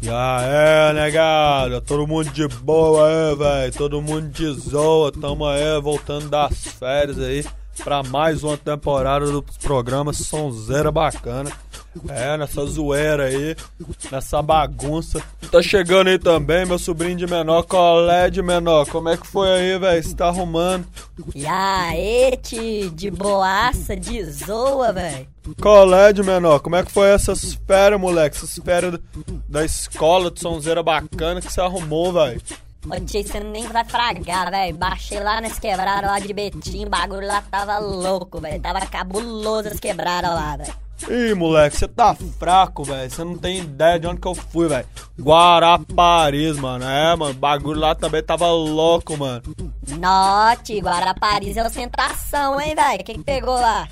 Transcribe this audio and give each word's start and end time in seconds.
E 0.00 0.08
aí, 0.08 0.94
negado, 0.94 1.80
todo 1.82 2.06
mundo 2.06 2.30
de 2.30 2.48
boa 2.48 3.06
aí, 3.06 3.36
velho. 3.36 3.72
Todo 3.72 4.00
mundo 4.02 4.28
de 4.28 4.50
zoa. 4.52 5.12
Tamo 5.12 5.46
aí 5.46 5.80
voltando 5.80 6.28
das 6.28 6.54
férias 6.78 7.18
aí 7.18 7.44
pra 7.84 8.02
mais 8.02 8.42
uma 8.42 8.56
temporada 8.56 9.26
dos 9.26 9.56
programas 9.58 10.16
Sonzeira 10.18 10.90
Bacana. 10.90 11.50
É, 12.08 12.36
nessa 12.38 12.64
zoeira 12.64 13.24
aí, 13.24 13.54
nessa 14.10 14.40
bagunça. 14.40 15.22
Tá 15.52 15.60
chegando 15.60 16.08
aí 16.08 16.18
também 16.18 16.64
meu 16.64 16.78
sobrinho 16.78 17.14
de 17.14 17.26
menor, 17.26 17.64
colé 17.64 18.30
de 18.30 18.40
menor. 18.40 18.86
Como 18.86 19.10
é 19.10 19.18
que 19.18 19.26
foi 19.26 19.52
aí, 19.52 19.78
velho? 19.78 20.02
Você 20.02 20.16
tá 20.16 20.28
arrumando? 20.28 20.86
E 21.34 21.46
aí, 21.46 22.34
ti, 22.42 22.88
de 22.88 23.10
boaça, 23.10 23.94
de 23.94 24.24
zoa, 24.24 24.94
velho. 24.94 25.28
Colé 25.60 26.10
de 26.14 26.22
menor, 26.22 26.60
como 26.60 26.76
é 26.76 26.82
que 26.82 26.90
foi 26.90 27.10
essas 27.10 27.52
férias, 27.66 28.00
moleque? 28.00 28.34
Essas 28.34 28.58
férias 28.64 28.98
da 29.46 29.62
escola 29.62 30.30
de 30.30 30.40
sonzeira 30.40 30.82
bacana 30.82 31.42
que 31.42 31.52
você 31.52 31.60
arrumou, 31.60 32.14
velho? 32.14 32.40
Ô 32.88 32.98
tio, 32.98 33.22
você 33.22 33.40
nem 33.40 33.68
vai 33.68 33.84
fragar, 33.84 34.50
velho. 34.50 34.74
Baixei 34.74 35.20
lá 35.20 35.38
nas 35.38 35.58
quebradas 35.58 36.10
lá 36.10 36.18
de 36.18 36.32
Betim, 36.32 36.86
o 36.86 36.88
bagulho 36.88 37.26
lá 37.26 37.42
tava 37.42 37.78
louco, 37.78 38.40
velho. 38.40 38.58
Tava 38.58 38.80
cabuloso 38.86 39.68
as 39.68 39.78
quebradas 39.78 40.30
lá, 40.30 40.56
velho. 40.56 40.81
Ih, 41.08 41.34
moleque, 41.34 41.76
você 41.76 41.88
tá 41.88 42.14
fraco, 42.38 42.84
velho. 42.84 43.10
Você 43.10 43.24
não 43.24 43.36
tem 43.36 43.58
ideia 43.58 43.98
de 43.98 44.06
onde 44.06 44.20
que 44.20 44.26
eu 44.26 44.34
fui, 44.34 44.68
velho. 44.68 44.86
Guaraparis, 45.20 46.56
mano. 46.56 46.84
É, 46.84 47.16
mano, 47.16 47.32
o 47.32 47.34
bagulho 47.34 47.80
lá 47.80 47.94
também 47.94 48.22
tava 48.22 48.50
louco, 48.50 49.16
mano. 49.16 49.42
Note, 49.88 50.78
Guaraparis 50.80 51.56
é 51.56 51.64
ostentação, 51.64 52.60
hein, 52.60 52.74
velho? 52.74 53.00
O 53.00 53.04
que, 53.04 53.18
pegou 53.18 53.54
lá? 53.54 53.88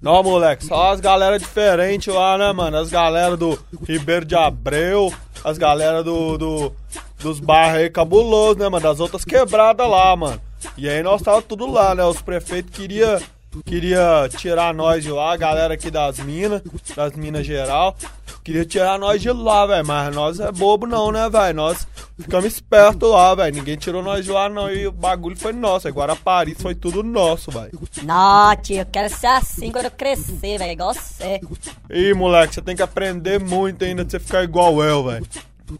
Não, 0.00 0.22
moleque, 0.22 0.64
só 0.64 0.92
as 0.92 1.00
galera 1.00 1.38
diferentes 1.38 2.12
lá, 2.12 2.36
né, 2.36 2.52
mano? 2.52 2.76
As 2.76 2.90
galera 2.90 3.36
do 3.36 3.58
Ribeiro 3.86 4.24
de 4.24 4.34
Abreu, 4.34 5.12
as 5.42 5.56
galera 5.56 6.02
do, 6.02 6.36
do 6.36 6.72
dos 7.18 7.40
bairros 7.40 7.78
aí 7.78 7.90
cabulosos, 7.90 8.58
né, 8.58 8.68
mano? 8.68 8.82
Das 8.82 9.00
outras 9.00 9.24
quebradas 9.24 9.88
lá, 9.88 10.14
mano. 10.14 10.40
E 10.76 10.88
aí 10.88 11.02
nós 11.02 11.22
tava 11.22 11.40
tudo 11.40 11.66
lá, 11.66 11.94
né? 11.94 12.04
Os 12.04 12.20
prefeitos 12.20 12.76
queria 12.76 13.20
queria 13.62 14.28
tirar 14.36 14.74
nós 14.74 15.02
de 15.02 15.10
lá, 15.10 15.32
a 15.32 15.36
galera 15.36 15.74
aqui 15.74 15.90
das 15.90 16.18
minas, 16.18 16.62
das 16.96 17.12
minas 17.14 17.46
geral. 17.46 17.96
Queria 18.42 18.64
tirar 18.66 18.98
nós 18.98 19.22
de 19.22 19.30
lá, 19.30 19.64
velho. 19.64 19.86
Mas 19.86 20.14
nós 20.14 20.38
é 20.38 20.52
bobo 20.52 20.86
não, 20.86 21.10
né, 21.10 21.30
velho? 21.30 21.56
Nós 21.56 21.86
ficamos 22.20 22.44
espertos 22.44 23.10
lá, 23.10 23.34
velho. 23.34 23.56
Ninguém 23.56 23.76
tirou 23.76 24.02
nós 24.02 24.22
de 24.22 24.30
lá, 24.30 24.50
não. 24.50 24.70
E 24.70 24.86
o 24.86 24.92
bagulho 24.92 25.34
foi 25.34 25.54
nosso. 25.54 25.88
Agora 25.88 26.14
Paris 26.14 26.60
foi 26.60 26.74
tudo 26.74 27.02
nosso, 27.02 27.50
velho. 27.50 27.72
Não, 28.02 28.54
tio, 28.56 28.80
eu 28.80 28.86
quero 28.86 29.08
ser 29.08 29.28
assim 29.28 29.72
quando 29.72 29.86
eu 29.86 29.90
crescer, 29.90 30.58
velho. 30.58 30.72
Igual 30.72 30.92
você. 30.92 31.40
Ih, 31.88 32.12
moleque, 32.12 32.54
você 32.54 32.60
tem 32.60 32.76
que 32.76 32.82
aprender 32.82 33.40
muito 33.40 33.82
ainda 33.82 34.04
de 34.04 34.10
você 34.10 34.20
ficar 34.20 34.44
igual 34.44 34.82
eu, 34.82 35.04
velho. 35.04 35.26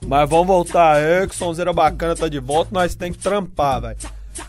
Mas 0.07 0.31
vamos 0.31 0.47
voltar 0.47 0.97
aí, 0.97 1.29
que 1.29 1.37
sonzeira 1.37 1.73
bacana 1.73 2.17
tá 2.17 2.29
de 2.29 2.41
volta, 2.41 2.71
nós 2.73 2.95
tem 2.95 3.13
que 3.13 3.19
trampar, 3.19 3.83
velho. 3.83 3.99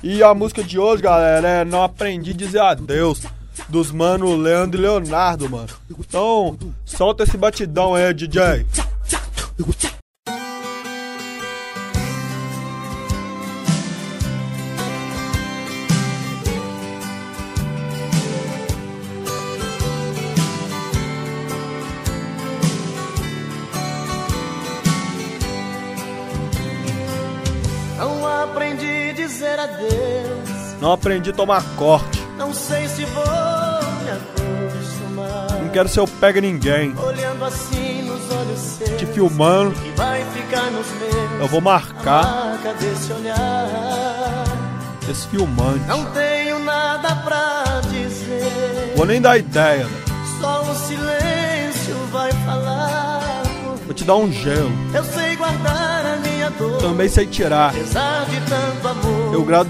E 0.08 0.22
a 0.22 0.36
música 0.36 0.64
de 0.64 0.78
hoje, 0.78 1.02
galera, 1.02 1.48
é 1.48 1.66
Não 1.66 1.82
Aprendi 1.82 2.30
a 2.30 2.34
Dizer 2.36 2.62
Adeus, 2.62 3.24
dos 3.68 3.90
mano 3.90 4.36
Leandro 4.36 4.80
e 4.80 4.84
Leonardo, 4.84 5.50
mano. 5.50 5.70
Então, 6.00 6.56
solta 6.86 7.24
esse 7.24 7.36
batidão 7.36 7.96
aí, 7.96 8.14
DJ. 8.14 8.68
Dizer 29.36 29.60
adeus. 29.60 30.80
Não 30.80 30.92
aprendi 30.94 31.30
a 31.30 31.34
tomar 31.34 31.62
corte. 31.76 32.26
Não 32.38 32.54
sei 32.54 32.88
se 32.88 33.04
vou 33.06 33.24
me 33.24 34.10
acostumar. 34.12 35.52
Não 35.62 35.70
quero 35.70 35.90
ser 35.90 36.00
o 36.00 36.08
pega 36.08 36.40
ninguém. 36.40 36.96
Olhando 36.98 37.44
assim 37.44 38.04
nos 38.04 38.32
olhos 38.32 38.60
seus. 38.60 38.98
Te 38.98 39.06
filmando, 39.06 39.72
Que 39.80 39.90
vai 39.92 40.24
ficar 40.32 40.72
nos 40.72 40.88
meus. 41.00 41.42
eu 41.42 41.48
vou 41.48 41.60
marcar 41.62 42.24
Marca 42.24 42.74
desse 42.80 43.12
olhar. 43.12 44.44
esse 45.10 45.28
filmante. 45.28 45.86
Não 45.88 46.06
tenho 46.12 46.60
nada 46.60 47.16
pra 47.18 47.82
dizer. 47.90 48.94
Vou 48.96 49.06
nem 49.06 49.22
dar 49.22 49.38
ideia, 49.38 49.86
velho. 49.86 50.06
Só 50.40 50.62
o 50.62 50.76
silêncio 50.76 51.96
vai 52.12 52.32
falar. 52.46 53.44
Vou 53.86 53.94
te 53.94 54.04
dar 54.06 54.16
um 54.16 54.32
gelo. 54.32 54.72
Eu 54.94 55.04
sei 55.04 55.36
guardar. 55.36 55.95
Também 56.80 57.10
sei 57.10 57.26
tirar. 57.26 57.74
Amor. 57.74 59.34
Eu 59.34 59.44
grado 59.44 59.70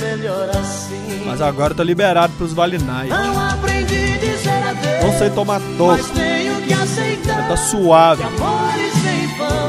melhor 0.00 0.48
assim. 0.50 1.22
Mas 1.24 1.40
agora 1.40 1.74
tá 1.74 1.84
liberado 1.84 2.32
pros 2.36 2.52
Night. 2.82 3.08
Não 3.08 3.48
aprendi 3.48 4.18
dizer 4.18 4.50
adeus. 4.68 5.04
Não 5.04 5.18
sei 5.18 5.30
tomar 5.30 5.60
Mas 5.60 5.76
toco. 5.76 6.08
tenho 6.14 6.60
que 6.62 6.72
aceitar. 6.72 7.48
Tá 7.48 7.56
suave. 7.56 8.22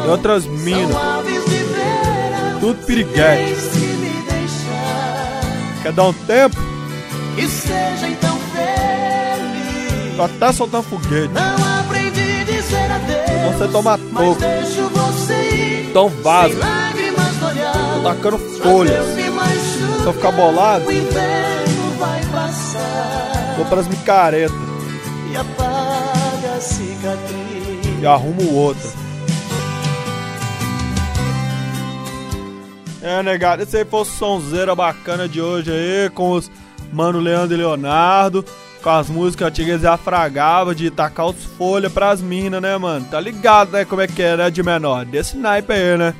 E 0.05 0.09
outras 0.09 0.45
minas. 0.45 0.95
Tudo 2.59 2.85
piriguete. 2.85 3.55
Quer 5.81 5.91
dar 5.93 6.03
um 6.03 6.13
tempo? 6.13 6.57
Que 7.35 7.47
seja 7.47 8.07
então 8.07 8.37
feliz. 8.53 10.15
Tô 10.15 10.23
até 10.23 10.51
soltando 10.51 10.83
foguete. 10.83 11.33
Não 11.33 11.79
aprendi 11.79 12.43
dizer 12.45 12.91
adeus. 12.91 13.41
Não 13.51 13.57
sei 13.57 13.67
tomar 13.69 13.97
toco. 13.97 14.41
Então 15.91 16.07
vaza. 16.07 16.55
Tô 17.95 18.01
tacando 18.01 18.39
folhas. 18.39 19.05
Se 20.01 20.05
eu 20.05 20.13
ficar 20.13 20.31
bolado, 20.31 20.85
vou 23.57 23.65
pras 23.65 23.87
micaretas 23.89 24.55
E 25.31 25.35
apaga 25.35 26.55
a 26.57 26.61
cicatriz. 26.61 28.01
e 28.01 28.05
arrumo 28.07 28.53
outra. 28.55 28.89
É, 33.01 33.21
negado, 33.21 33.63
esse 33.63 33.77
aí 33.77 33.85
foi 33.85 33.99
o 34.01 34.05
sonzeira 34.05 34.73
bacana 34.73 35.27
de 35.27 35.41
hoje 35.41 35.71
aí, 35.71 36.09
com 36.11 36.31
os 36.31 36.49
mano 36.93 37.19
Leandro 37.19 37.53
e 37.55 37.57
Leonardo, 37.57 38.45
com 38.81 38.89
as 38.89 39.09
músicas 39.09 39.47
antigas 39.47 39.85
afragava 39.85 40.73
de 40.73 40.89
tacar 40.89 41.27
os 41.27 41.43
folhas 41.57 41.91
pras 41.91 42.21
minas, 42.21 42.61
né, 42.61 42.77
mano? 42.77 43.05
Tá 43.05 43.19
ligado, 43.19 43.71
né, 43.71 43.85
como 43.85 44.01
é 44.01 44.07
que 44.07 44.21
é, 44.21 44.35
né, 44.35 44.49
de 44.49 44.63
menor? 44.63 45.05
Desse 45.05 45.37
naipe 45.37 45.71
aí, 45.71 45.97
né? 45.97 46.13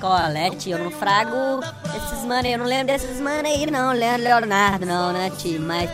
Colete, 0.00 0.70
eu 0.70 0.78
não 0.78 0.90
frago 0.90 1.60
esses 1.96 2.24
mano 2.24 2.48
eu 2.48 2.58
não 2.58 2.66
lembro 2.66 2.88
desses 2.88 3.20
mano 3.20 3.46
aí 3.46 3.70
não, 3.70 3.92
Leandro 3.92 4.24
Leonardo 4.24 4.84
não, 4.84 5.12
né, 5.12 5.30
tio? 5.38 5.60
Mas, 5.60 5.88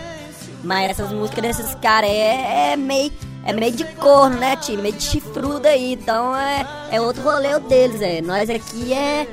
mas 0.65 0.91
essas 0.91 1.13
músicas 1.13 1.43
desses 1.43 1.75
caras 1.77 2.11
é, 2.11 2.73
é 2.73 2.77
meio. 2.77 3.13
É 3.45 3.53
meio 3.53 3.73
de 3.73 3.85
corno, 3.95 4.37
né, 4.37 4.57
tio? 4.57 4.79
Meio 4.79 4.95
de 4.95 5.03
chifrudo 5.03 5.67
aí, 5.67 5.95
então 5.95 6.37
é, 6.37 6.67
é 6.91 7.01
outro 7.01 7.23
rolê 7.23 7.59
deles, 7.61 8.03
é. 8.03 8.21
Nós 8.21 8.51
aqui 8.51 8.93
é. 8.93 9.27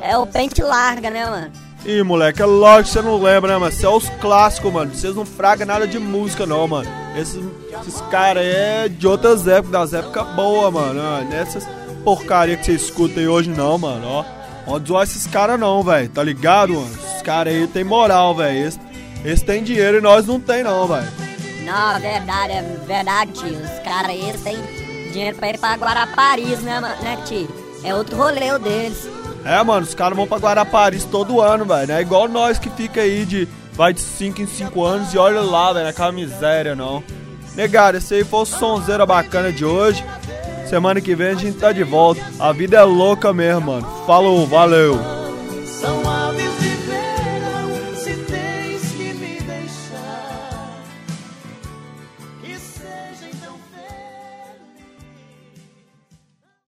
É 0.00 0.16
o 0.16 0.26
pente 0.26 0.62
larga, 0.62 1.10
né, 1.10 1.24
mano? 1.24 1.65
Ih, 1.86 2.02
moleque, 2.02 2.42
é 2.42 2.44
lógico 2.44 2.88
que 2.88 2.92
você 2.94 3.02
não 3.02 3.22
lembra, 3.22 3.52
né, 3.52 3.58
mano? 3.58 3.72
Isso 3.72 3.86
é 3.86 3.88
os 3.88 4.08
clássicos, 4.20 4.72
mano. 4.72 4.92
Vocês 4.92 5.14
não 5.14 5.24
fragam 5.24 5.68
nada 5.68 5.86
de 5.86 6.00
música, 6.00 6.44
não, 6.44 6.66
mano. 6.66 6.90
Esses, 7.16 7.40
esses 7.80 8.00
caras 8.10 8.42
aí 8.42 8.50
é 8.50 8.88
de 8.88 9.06
outras 9.06 9.46
épocas, 9.46 9.70
das 9.70 9.92
épocas 9.92 10.26
boas, 10.34 10.74
mano. 10.74 11.24
Nessas 11.30 11.64
porcaria 12.02 12.56
que 12.56 12.64
você 12.66 12.72
escuta 12.72 13.20
aí 13.20 13.28
hoje, 13.28 13.50
não, 13.50 13.78
mano, 13.78 14.04
ó. 14.04 14.24
Não 14.66 14.84
zoar 14.84 15.04
esses 15.04 15.28
caras, 15.28 15.60
não, 15.60 15.80
velho. 15.84 16.08
Tá 16.08 16.24
ligado, 16.24 16.74
mano? 16.74 16.90
Esses 16.92 17.22
caras 17.22 17.54
aí 17.54 17.68
tem 17.68 17.84
moral, 17.84 18.34
velho. 18.34 18.66
Esse, 18.66 18.80
esse 19.24 19.44
tem 19.44 19.62
dinheiro 19.62 19.98
e 19.98 20.00
nós 20.00 20.26
não 20.26 20.40
tem, 20.40 20.64
não, 20.64 20.88
velho. 20.88 21.06
Não, 21.64 22.00
verdade, 22.00 22.52
é 22.52 22.62
verdade, 22.84 23.32
tio. 23.32 23.48
Os 23.48 23.78
caras 23.84 24.10
aí 24.10 24.34
têm 24.42 24.56
dinheiro 25.12 25.36
pra 25.36 25.50
ir 25.50 25.58
pra 25.58 25.74
Guaraparis, 25.74 26.58
né, 26.62 26.80
mano, 26.80 27.00
né, 27.00 27.16
tio? 27.24 27.48
É 27.84 27.94
outro 27.94 28.16
rolê 28.16 28.58
deles. 28.58 29.08
É, 29.46 29.62
mano, 29.62 29.86
os 29.86 29.94
caras 29.94 30.16
vão 30.16 30.26
pra 30.26 30.38
Guaraparis 30.38 31.04
todo 31.04 31.40
ano, 31.40 31.64
velho. 31.64 31.92
É 31.92 32.00
igual 32.00 32.26
nós 32.28 32.58
que 32.58 32.68
fica 32.68 33.00
aí 33.02 33.24
de. 33.24 33.46
Vai 33.74 33.92
de 33.92 34.00
5 34.00 34.42
em 34.42 34.46
5 34.46 34.82
anos 34.82 35.14
e 35.14 35.18
olha 35.18 35.40
lá, 35.40 35.72
velho, 35.72 35.86
naquela 35.86 36.10
miséria, 36.10 36.74
não. 36.74 37.04
Negado, 37.54 37.98
esse 37.98 38.14
aí 38.14 38.24
foi 38.24 38.40
o 38.40 38.44
sonzeira 38.46 39.06
bacana 39.06 39.52
de 39.52 39.64
hoje. 39.64 40.04
Semana 40.68 41.00
que 41.00 41.14
vem 41.14 41.28
a 41.28 41.34
gente 41.34 41.58
tá 41.58 41.70
de 41.70 41.84
volta. 41.84 42.20
A 42.40 42.52
vida 42.52 42.76
é 42.76 42.82
louca 42.82 43.32
mesmo, 43.32 43.72
mano. 43.72 43.86
Falou, 44.06 44.46
valeu. 44.46 44.98